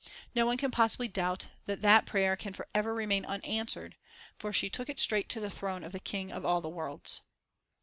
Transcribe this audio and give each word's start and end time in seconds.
No 0.33 0.47
one 0.47 0.57
can 0.57 0.71
possibly 0.71 1.07
doubt 1.07 1.49
that 1.67 1.83
that 1.83 2.07
prayer 2.07 2.35
can 2.35 2.53
forever 2.53 2.91
remain 2.95 3.23
unanswered, 3.23 3.97
for 4.39 4.51
she 4.51 4.67
took 4.67 4.89
it 4.89 4.97
straight 4.99 5.29
to 5.29 5.39
the 5.39 5.51
Throne 5.51 5.83
of 5.83 5.91
the 5.91 5.99
King 5.99 6.31
of 6.31 6.43
all 6.43 6.59
the 6.59 6.67
worlds. 6.69 7.21